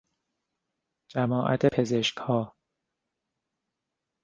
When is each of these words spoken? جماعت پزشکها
جماعت 1.11 1.65
پزشکها 1.65 2.55